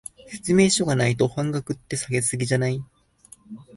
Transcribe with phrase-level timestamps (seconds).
[0.27, 2.83] 説明書がないと半額って、下げ過ぎじゃない？